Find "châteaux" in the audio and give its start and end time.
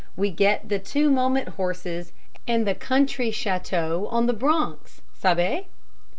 3.29-4.11